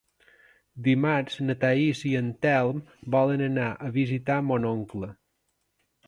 [0.85, 2.79] Dimarts na Thaís i en Telm
[3.15, 5.11] volen anar a visitar mon oncle.